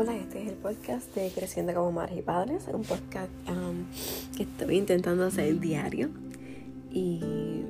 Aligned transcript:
Hola, 0.00 0.14
este 0.14 0.40
es 0.40 0.48
el 0.48 0.54
podcast 0.54 1.12
de 1.16 1.28
Creciendo 1.34 1.74
como 1.74 1.90
Madres 1.90 2.18
y 2.20 2.22
Padres, 2.22 2.68
un 2.72 2.84
podcast 2.84 3.32
que 4.36 4.44
estoy 4.44 4.76
intentando 4.76 5.24
hacer 5.26 5.58
diario. 5.58 6.10
Y 6.88 7.64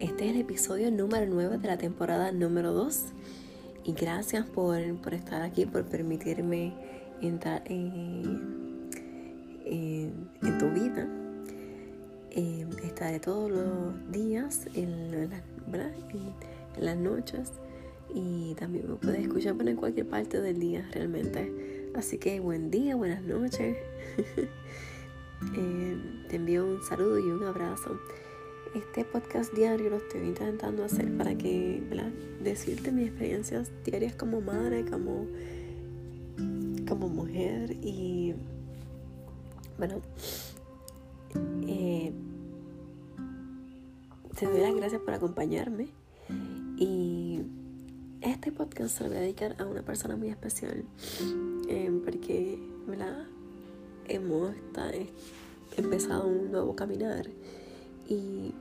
este 0.00 0.24
es 0.24 0.34
el 0.34 0.40
episodio 0.40 0.90
número 0.90 1.26
9 1.28 1.58
de 1.58 1.68
la 1.68 1.76
temporada 1.76 2.32
número 2.32 2.72
2. 2.72 3.08
Y 3.84 3.92
gracias 3.92 4.46
por, 4.46 4.80
por 5.02 5.12
estar 5.12 5.42
aquí, 5.42 5.66
por 5.66 5.84
permitirme 5.84 6.72
entrar 7.20 7.62
en, 7.66 8.88
tu 10.58 10.70
vida. 10.70 11.06
Eh, 12.30 12.66
estaré 12.84 13.20
todos 13.20 13.50
los 13.50 14.10
días 14.10 14.66
en 14.72 15.30
las 16.78 16.96
noches 16.96 17.52
y 18.14 18.54
también 18.54 18.88
me 18.88 18.96
puedes 18.96 19.20
escuchar 19.20 19.54
en 19.60 19.76
cualquier 19.76 20.06
parte 20.06 20.40
del 20.40 20.58
día 20.58 20.88
realmente. 20.92 21.90
Así 21.94 22.18
que 22.18 22.40
buen 22.40 22.70
día, 22.70 22.96
buenas 22.96 23.22
noches. 23.22 23.76
Eh, 25.54 25.96
te 26.28 26.34
envío 26.34 26.66
un 26.66 26.82
saludo 26.82 27.16
y 27.20 27.30
un 27.30 27.44
abrazo. 27.44 27.96
Este 28.74 29.04
podcast 29.04 29.54
diario 29.54 29.88
lo 29.88 29.98
estoy 29.98 30.22
intentando 30.22 30.82
hacer 30.84 31.16
para 31.16 31.38
que, 31.38 31.80
Decirte 32.42 32.90
mis 32.90 33.06
experiencias 33.06 33.70
diarias 33.84 34.16
como 34.16 34.40
madre, 34.40 34.84
como, 34.84 35.26
como 36.88 37.08
mujer 37.08 37.76
y, 37.82 38.34
bueno, 39.78 40.02
eh, 41.68 42.12
te 44.36 44.46
doy 44.46 44.60
las 44.60 44.74
gracias 44.74 45.00
por 45.02 45.14
acompañarme 45.14 45.86
este 48.48 48.56
podcast 48.56 48.96
se 48.96 49.04
lo 49.04 49.10
voy 49.10 49.18
a 49.18 49.20
dedicar 49.20 49.56
a 49.58 49.66
una 49.66 49.82
persona 49.82 50.16
muy 50.16 50.28
especial 50.28 50.82
em, 51.68 52.00
porque 52.02 52.58
hemos 54.08 54.54
empezado 55.76 56.26
un 56.26 56.50
nuevo 56.50 56.74
caminar 56.74 57.26
y, 58.08 58.54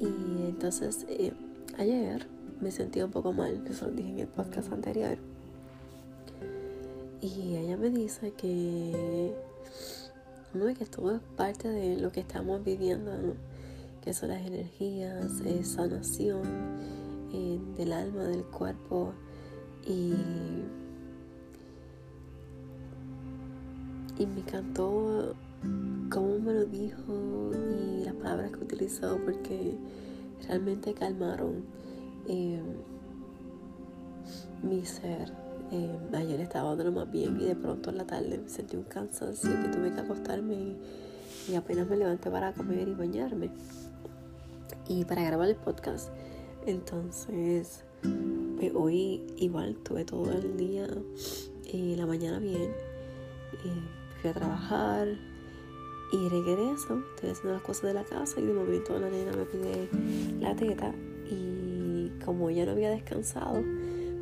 y 0.00 0.06
entonces 0.48 1.06
eh, 1.08 1.32
ayer 1.78 2.26
me 2.60 2.72
sentí 2.72 3.00
un 3.02 3.12
poco 3.12 3.32
mal, 3.32 3.64
eso 3.70 3.86
lo 3.86 3.92
dije 3.92 4.10
en 4.10 4.18
el 4.20 4.28
podcast 4.28 4.72
anterior. 4.72 5.16
Y 7.20 7.56
ella 7.56 7.76
me 7.76 7.90
dice 7.90 8.32
que 8.32 9.32
no, 10.54 10.74
que 10.74 10.86
todo 10.86 11.14
es 11.14 11.22
parte 11.36 11.68
de 11.68 11.98
lo 11.98 12.10
que 12.10 12.20
estamos 12.20 12.64
viviendo 12.64 13.12
que 14.06 14.14
son 14.14 14.28
las 14.28 14.46
energías, 14.46 15.40
eh, 15.44 15.64
sanación 15.64 16.44
eh, 17.32 17.58
del 17.76 17.92
alma, 17.92 18.22
del 18.22 18.44
cuerpo 18.44 19.12
y, 19.84 20.12
y 24.16 24.26
me 24.26 24.42
encantó 24.42 25.34
cómo 26.08 26.38
me 26.38 26.54
lo 26.54 26.66
dijo 26.66 27.50
y 27.52 28.04
las 28.04 28.14
palabras 28.14 28.52
que 28.52 28.58
utilizó 28.58 29.18
porque 29.24 29.76
realmente 30.46 30.94
calmaron 30.94 31.64
eh, 32.28 32.62
mi 34.62 34.86
ser. 34.86 35.32
ayer 36.12 36.40
estaba 36.42 36.76
lo 36.76 36.92
más 36.92 37.10
bien 37.10 37.40
y 37.40 37.46
de 37.46 37.56
pronto 37.56 37.90
en 37.90 37.96
la 37.96 38.06
tarde 38.06 38.38
me 38.38 38.48
sentí 38.48 38.76
un 38.76 38.84
cansancio 38.84 39.50
que 39.62 39.68
tuve 39.68 39.92
que 39.92 40.00
acostarme 40.00 40.76
y 41.50 41.56
apenas 41.56 41.88
me 41.88 41.96
levanté 41.96 42.30
para 42.30 42.52
comer 42.52 42.86
y 42.86 42.94
bañarme 42.94 43.50
y 44.88 45.04
para 45.04 45.24
grabar 45.24 45.48
el 45.48 45.56
podcast. 45.56 46.10
Entonces, 46.66 47.84
pues, 48.56 48.72
hoy 48.74 49.22
igual 49.36 49.76
tuve 49.82 50.04
todo 50.04 50.32
el 50.32 50.56
día, 50.56 50.88
y 51.64 51.96
la 51.96 52.06
mañana 52.06 52.38
bien, 52.38 52.72
y 53.64 54.20
fui 54.20 54.30
a 54.30 54.34
trabajar 54.34 55.08
y 56.12 56.28
regreso, 56.28 57.02
estoy 57.14 57.30
haciendo 57.30 57.54
las 57.54 57.62
cosas 57.62 57.82
de 57.84 57.94
la 57.94 58.04
casa 58.04 58.40
y 58.40 58.46
de 58.46 58.52
momento 58.52 58.98
la 58.98 59.10
nena 59.10 59.32
me 59.32 59.44
pide 59.44 59.88
la 60.40 60.54
teta 60.54 60.94
y 61.28 62.10
como 62.24 62.50
ya 62.50 62.64
no 62.64 62.72
había 62.72 62.90
descansado, 62.90 63.62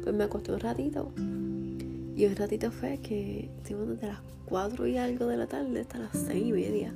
pues 0.02 0.14
me 0.14 0.24
acosté 0.24 0.52
un 0.52 0.60
ratito. 0.60 1.12
Y 2.16 2.26
un 2.26 2.36
ratito 2.36 2.70
fue 2.70 2.98
que 2.98 3.50
estuvimos 3.58 3.88
desde 3.88 4.06
las 4.06 4.20
4 4.46 4.86
y 4.86 4.98
algo 4.98 5.26
de 5.26 5.36
la 5.36 5.46
tarde 5.46 5.80
hasta 5.80 5.98
las 5.98 6.12
6 6.12 6.46
y 6.46 6.52
media. 6.52 6.94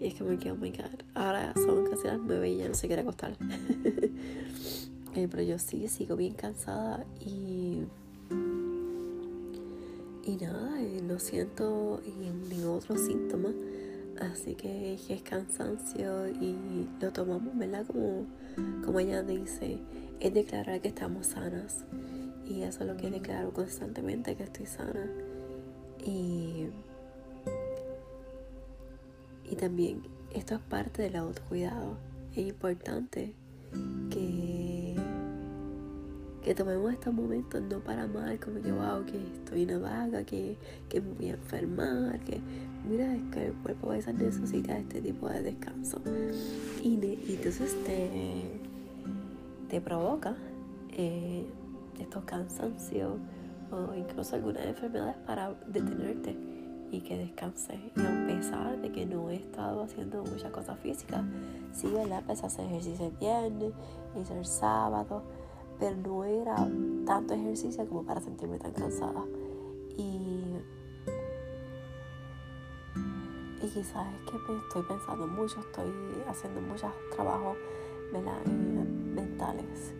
Y 0.00 0.06
es 0.08 0.14
que 0.14 0.24
me 0.24 0.38
quedo, 0.38 0.54
oh 0.54 0.58
my 0.58 0.72
ahora 1.14 1.54
son 1.54 1.86
casi 1.90 2.06
las 2.06 2.20
9 2.20 2.50
y 2.50 2.56
ya 2.58 2.68
no 2.68 2.74
se 2.74 2.86
quiere 2.86 3.02
acostar. 3.02 3.36
Eh, 5.16 5.28
pero 5.30 5.42
yo 5.42 5.58
sí, 5.58 5.88
sigo 5.88 6.14
bien 6.14 6.34
cansada 6.34 7.06
y. 7.24 7.84
Y 10.26 10.36
nada, 10.36 10.78
eh, 10.82 11.00
no 11.02 11.18
siento 11.18 12.02
ningún 12.20 12.76
otro 12.76 12.98
síntoma. 12.98 13.48
Así 14.20 14.54
que 14.54 14.92
es 15.08 15.22
cansancio 15.22 16.28
y 16.28 16.86
lo 17.00 17.12
tomamos, 17.12 17.56
¿verdad? 17.56 17.86
Como, 17.86 18.26
como 18.84 19.00
ella 19.00 19.22
dice, 19.22 19.78
es 20.20 20.34
declarar 20.34 20.82
que 20.82 20.88
estamos 20.88 21.28
sanas. 21.28 21.86
Y 22.46 22.60
eso 22.60 22.80
es 22.80 22.86
lo 22.86 22.98
que 22.98 23.10
declaro 23.10 23.54
constantemente, 23.54 24.36
que 24.36 24.42
estoy 24.42 24.66
sana. 24.66 25.06
Y 26.04 26.66
y 29.50 29.56
también 29.56 30.02
esto 30.34 30.54
es 30.54 30.60
parte 30.60 31.02
del 31.02 31.16
autocuidado. 31.16 31.96
Es 32.32 32.46
importante 32.46 33.34
que, 34.10 34.94
que 36.42 36.54
tomemos 36.54 36.92
estos 36.92 37.14
momentos 37.14 37.62
no 37.62 37.80
para 37.80 38.06
mal, 38.06 38.38
como 38.38 38.60
que 38.60 38.72
wow, 38.72 39.04
que 39.04 39.18
estoy 39.38 39.64
una 39.64 39.78
vaga, 39.78 40.24
que, 40.24 40.56
que 40.88 41.00
me 41.00 41.12
voy 41.12 41.28
a 41.28 41.34
enfermar, 41.34 42.20
que 42.20 42.40
mira, 42.88 43.14
es 43.14 43.22
que 43.32 43.46
el 43.46 43.52
cuerpo 43.54 43.90
a 43.90 43.94
veces 43.94 44.14
necesita 44.14 44.78
este 44.78 45.00
tipo 45.00 45.28
de 45.28 45.42
descanso. 45.42 46.00
Y, 46.82 46.98
entonces 47.28 47.74
te, 47.84 48.60
te 49.68 49.80
provoca 49.80 50.36
eh, 50.90 51.46
estos 51.98 52.24
cansancios 52.24 53.14
o 53.70 53.94
incluso 53.94 54.36
algunas 54.36 54.64
enfermedades 54.66 55.16
para 55.26 55.54
detenerte 55.66 56.55
y 56.90 57.00
que 57.00 57.18
descanse. 57.18 57.78
Y 57.96 58.00
a 58.00 58.26
pesar 58.26 58.80
de 58.80 58.92
que 58.92 59.06
no 59.06 59.30
he 59.30 59.36
estado 59.36 59.82
haciendo 59.82 60.22
muchas 60.24 60.50
cosas 60.50 60.78
físicas, 60.80 61.22
sí, 61.72 61.88
¿verdad? 61.88 62.20
Empecé 62.20 62.44
a 62.44 62.46
hacer 62.46 62.66
ejercicio 62.66 63.06
el 63.06 63.16
viernes, 63.16 63.72
hice 64.20 64.38
el 64.38 64.44
sábado, 64.44 65.22
pero 65.78 65.96
no 65.96 66.24
era 66.24 66.56
tanto 67.06 67.34
ejercicio 67.34 67.86
como 67.86 68.04
para 68.04 68.20
sentirme 68.20 68.58
tan 68.58 68.72
cansada. 68.72 69.24
Y, 69.96 70.56
y 73.62 73.68
quizás 73.68 74.06
es 74.14 74.30
que 74.30 74.36
estoy 74.36 74.82
pensando 74.82 75.26
mucho, 75.26 75.60
estoy 75.60 75.92
haciendo 76.28 76.60
muchos 76.60 76.90
trabajos 77.14 77.56
¿verdad? 78.12 78.44
mentales, 78.44 79.94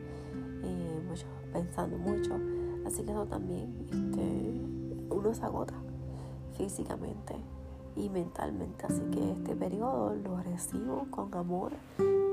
y 0.62 1.06
mucho, 1.08 1.26
pensando 1.52 1.98
mucho. 1.98 2.38
Así 2.86 3.02
que 3.02 3.10
eso 3.10 3.26
también, 3.26 3.74
este, 3.90 5.14
uno 5.14 5.34
se 5.34 5.44
agota 5.44 5.74
físicamente 6.56 7.34
y 7.94 8.08
mentalmente. 8.08 8.86
Así 8.86 9.02
que 9.12 9.32
este 9.32 9.54
periodo 9.54 10.14
lo 10.14 10.42
recibo 10.42 11.06
con 11.10 11.34
amor, 11.34 11.72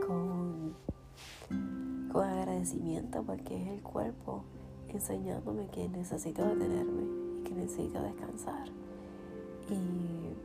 con, 0.06 0.74
con 2.12 2.24
agradecimiento, 2.24 3.24
porque 3.24 3.62
es 3.62 3.70
el 3.70 3.82
cuerpo 3.82 4.44
enseñándome 4.90 5.68
que 5.68 5.88
necesito 5.90 6.46
detenerme 6.46 7.04
y 7.40 7.44
que 7.44 7.54
necesito 7.56 8.02
descansar. 8.02 8.68
Y, 9.70 10.36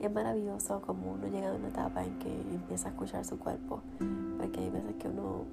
es 0.00 0.12
maravilloso 0.12 0.82
como 0.82 1.14
uno 1.14 1.26
llega 1.26 1.50
a 1.50 1.54
una 1.54 1.68
etapa 1.68 2.04
en 2.04 2.18
que 2.20 2.30
empieza 2.30 2.88
a 2.88 2.90
escuchar 2.92 3.24
su 3.24 3.38
cuerpo, 3.38 3.80
porque 4.38 4.60
hay 4.60 4.70
veces 4.70 4.94
que 4.96 5.08
uno 5.08 5.44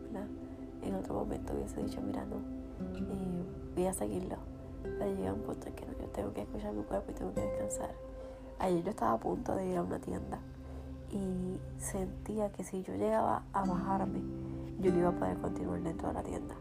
en 0.84 0.96
otro 0.96 1.16
momento 1.16 1.54
hubiese 1.54 1.82
dicho, 1.82 2.02
mira, 2.02 2.24
no, 2.26 2.36
eh, 2.36 3.44
voy 3.76 3.86
a 3.86 3.94
seguirlo 3.94 4.53
pero 4.98 5.14
llega 5.16 5.34
un 5.34 5.42
punto 5.42 5.68
en 5.68 5.76
que 5.76 5.86
yo 5.86 6.08
tengo 6.10 6.34
que 6.34 6.42
escuchar 6.42 6.74
mi 6.74 6.84
cuerpo 6.84 7.12
y 7.12 7.14
tengo 7.14 7.34
que 7.34 7.42
descansar. 7.42 7.92
Ayer 8.60 8.84
yo 8.84 8.90
estaba 8.92 9.14
a 9.14 9.20
punto 9.20 9.56
de 9.56 9.68
ir 9.68 9.78
a 9.78 9.84
una 9.84 10.00
tienda 10.00 10.40
y 11.12 11.60
sentía 11.78 12.52
que 12.52 12.64
si 12.64 12.82
yo 12.84 12.96
llegaba 12.96 13.44
a 13.54 13.66
bajarme, 13.66 14.22
yo 14.80 14.92
no 14.92 15.00
iba 15.00 15.10
a 15.10 15.12
poder 15.12 15.38
continuar 15.38 15.82
dentro 15.82 16.08
de 16.08 16.14
la 16.16 16.24
tienda. 16.24 16.56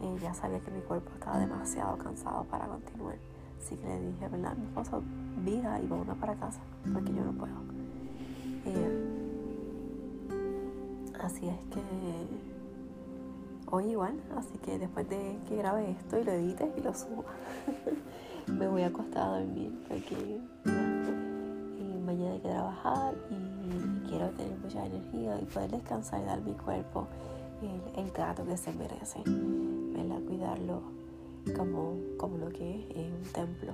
Y 0.00 0.18
ya 0.18 0.34
sabía 0.34 0.60
que 0.60 0.70
mi 0.70 0.80
cuerpo 0.80 1.10
estaba 1.14 1.38
demasiado 1.38 1.96
cansado 1.98 2.44
para 2.44 2.66
continuar. 2.66 3.16
Así 3.60 3.76
que 3.76 3.86
le 3.86 4.00
dije, 4.00 4.28
¿verdad? 4.28 4.56
Mi 4.56 4.64
esposo, 4.66 5.02
vida 5.44 5.80
y 5.80 5.86
vámonos 5.86 6.16
para 6.18 6.34
casa, 6.34 6.60
porque 6.92 7.12
yo 7.12 7.22
no 7.22 7.32
puedo. 7.32 7.54
Eh, 8.64 9.08
así 11.20 11.48
es 11.48 11.58
que 11.70 12.51
hoy 13.72 13.92
igual, 13.92 14.20
así 14.36 14.58
que 14.58 14.78
después 14.78 15.08
de 15.08 15.38
que 15.48 15.56
grabe 15.56 15.90
esto 15.90 16.18
y 16.18 16.24
lo 16.24 16.32
edite 16.32 16.70
y 16.76 16.82
lo 16.82 16.92
suba, 16.92 17.24
me 18.46 18.68
voy 18.68 18.82
a 18.82 18.88
acostar 18.88 19.22
a 19.22 19.38
dormir 19.38 19.72
porque 19.88 20.40
mañana 22.04 22.32
hay 22.32 22.40
que 22.40 22.48
trabajar 22.48 23.14
y 23.30 24.08
quiero 24.10 24.28
tener 24.32 24.58
mucha 24.58 24.84
energía 24.84 25.40
y 25.40 25.44
poder 25.46 25.70
descansar 25.70 26.20
y 26.20 26.24
dar 26.26 26.42
mi 26.42 26.52
cuerpo 26.52 27.06
el, 27.96 28.12
trato 28.12 28.44
que 28.44 28.58
se 28.58 28.72
merece. 28.74 29.22
¿verdad? 29.24 30.20
Cuidarlo 30.26 30.82
como, 31.56 31.96
como 32.18 32.36
lo 32.36 32.50
que 32.50 32.80
es 32.80 32.96
en 32.96 33.12
un 33.14 33.22
templo. 33.32 33.72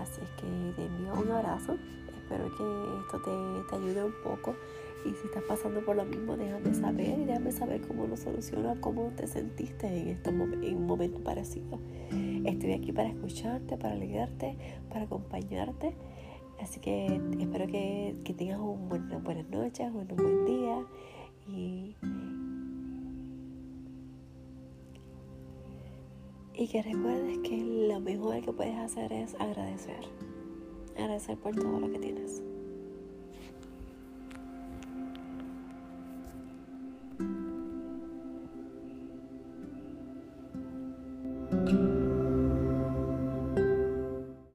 Así 0.00 0.20
es 0.20 0.30
que 0.40 0.72
te 0.74 0.86
envío 0.86 1.12
un 1.14 1.30
abrazo. 1.30 1.74
Espero 2.22 2.44
que 2.56 2.98
esto 3.02 3.20
te, 3.22 3.70
te 3.70 3.76
ayude 3.76 4.02
un 4.02 4.14
poco. 4.24 4.56
Y 5.04 5.10
si 5.14 5.26
estás 5.26 5.42
pasando 5.44 5.84
por 5.84 5.96
lo 5.96 6.04
mismo, 6.04 6.36
déjame 6.36 6.74
saber 6.74 7.18
y 7.18 7.24
déjame 7.24 7.50
saber 7.50 7.80
cómo 7.80 8.06
lo 8.06 8.16
solucionas, 8.16 8.78
cómo 8.78 9.10
te 9.16 9.26
sentiste 9.26 9.86
en, 9.86 10.08
estos 10.08 10.32
en 10.32 10.76
un 10.76 10.86
momento 10.86 11.18
parecido. 11.18 11.78
Estoy 12.44 12.72
aquí 12.72 12.92
para 12.92 13.08
escucharte, 13.08 13.76
para 13.76 13.94
ayudarte, 13.94 14.56
para 14.88 15.04
acompañarte. 15.04 15.94
Así 16.60 16.78
que 16.78 17.20
espero 17.40 17.66
que, 17.66 18.14
que 18.24 18.34
tengas 18.34 18.60
un 18.60 18.88
buen, 18.88 19.08
buenas 19.24 19.48
noches, 19.50 19.90
un 19.92 20.06
buen 20.06 20.44
día 20.44 20.84
y, 21.48 21.96
y 26.54 26.68
que 26.68 26.82
recuerdes 26.82 27.38
que 27.38 27.88
lo 27.88 27.98
mejor 28.00 28.40
que 28.42 28.52
puedes 28.52 28.76
hacer 28.76 29.12
es 29.12 29.34
agradecer. 29.40 30.04
Agradecer 30.96 31.36
por 31.38 31.56
todo 31.56 31.80
lo 31.80 31.90
que 31.90 31.98
tienes. 31.98 32.42